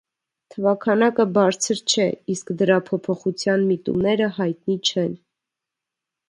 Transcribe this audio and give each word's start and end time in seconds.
Թվաքանակը 0.53 1.25
բարձր 1.35 1.81
չէ, 1.93 2.07
իսկ 2.37 2.49
դրա 2.63 2.79
փոփոխության 2.87 3.67
միտումները 3.73 4.31
հայտնի 4.39 4.79
չեն։ 4.93 5.15